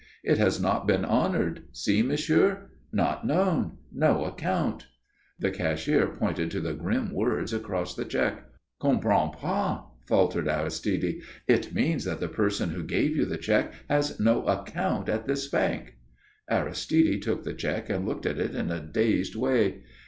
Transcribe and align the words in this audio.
"It 0.23 0.39
has 0.39 0.59
not 0.59 0.87
been 0.87 1.05
honoured. 1.05 1.65
See, 1.73 2.01
monsieur. 2.01 2.71
'Not 2.91 3.23
known. 3.23 3.77
No 3.93 4.25
account.'" 4.25 4.87
The 5.37 5.51
cashier 5.51 6.07
pointed 6.07 6.49
to 6.49 6.59
the 6.59 6.73
grim 6.73 7.13
words 7.13 7.53
across 7.53 7.93
the 7.95 8.03
cheque. 8.03 8.43
"Comprends 8.79 9.35
pas," 9.39 9.81
faltered 10.07 10.47
Aristide. 10.47 11.21
"It 11.47 11.75
means 11.75 12.03
that 12.05 12.19
the 12.19 12.27
person 12.27 12.71
who 12.71 12.81
gave 12.81 13.15
you 13.15 13.25
the 13.25 13.37
cheque 13.37 13.73
has 13.91 14.19
no 14.19 14.43
account 14.45 15.07
at 15.07 15.27
this 15.27 15.47
bank." 15.47 15.97
Aristide 16.49 17.21
took 17.21 17.43
the 17.43 17.53
cheque 17.53 17.91
and 17.91 18.03
looked 18.07 18.25
at 18.25 18.39
it 18.39 18.55
in 18.55 18.71
a 18.71 18.79
dazed 18.79 19.35
way. 19.35 19.83